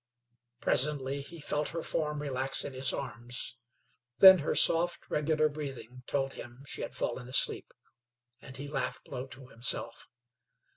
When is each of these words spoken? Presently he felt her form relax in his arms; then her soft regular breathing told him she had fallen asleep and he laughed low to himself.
Presently 0.61 1.21
he 1.21 1.39
felt 1.39 1.69
her 1.69 1.83
form 1.83 2.23
relax 2.23 2.65
in 2.65 2.73
his 2.73 2.91
arms; 2.91 3.57
then 4.17 4.39
her 4.39 4.55
soft 4.55 5.07
regular 5.11 5.47
breathing 5.47 6.01
told 6.07 6.33
him 6.33 6.63
she 6.65 6.81
had 6.81 6.95
fallen 6.95 7.27
asleep 7.29 7.71
and 8.41 8.57
he 8.57 8.67
laughed 8.67 9.07
low 9.07 9.27
to 9.27 9.49
himself. 9.49 10.07